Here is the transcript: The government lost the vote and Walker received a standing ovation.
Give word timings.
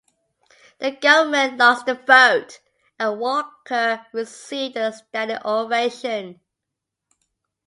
The 0.79 0.89
government 0.93 1.57
lost 1.59 1.85
the 1.85 1.93
vote 1.93 2.59
and 2.97 3.19
Walker 3.19 4.03
received 4.11 4.75
a 4.75 4.91
standing 4.93 5.37
ovation. 5.45 6.39